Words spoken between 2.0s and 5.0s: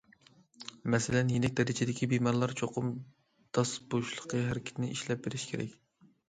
بىمارلار چوقۇم داس بوشلۇقى ھەرىكىتىنى